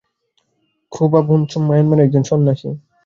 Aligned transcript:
ক্রুবা 0.91 1.21
বুনচুম 1.27 1.61
মায়ানমারের 1.67 2.05
একজন 2.05 2.23
সন্যাসী। 2.23 2.69